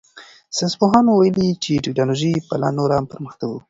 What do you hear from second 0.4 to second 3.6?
ساینس پوهانو ویلي چې تکنالوژي به لا نوره پرمختګ وکړي.